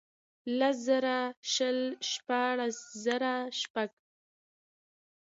[0.57, 1.17] لس زره
[1.53, 1.79] شل،
[2.11, 3.89] شپاړس زره شپږ.